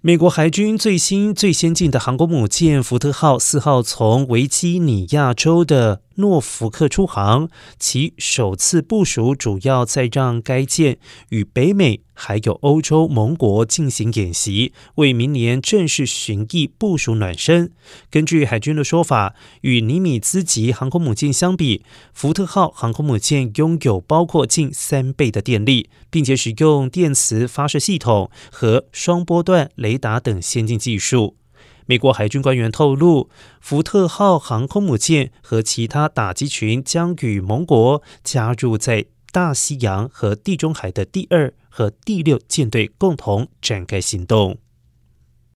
[0.00, 6.02] 美国海军最新最先进的航空母舰“福特号”四号从维基尼亚州的。
[6.18, 10.98] 诺福克出航，其首次部署主要在让该舰
[11.28, 17.70] 与北美还有欧洲盟国进行演习，为明年正式巡弋部署暖身。
[18.10, 31.36] 根据海军的说法，与尼米兹级航空母舰相比，福特号航空母舰拥有包括近三倍的电力，并且使用电磁发射系统和双波段雷达等先进技术。
[31.86, 44.58] 美国海军官员透露，福特号航空母舰和其他打击群将与盟国加入在大西洋和地中海的第二和第六舰队，共同展开行动。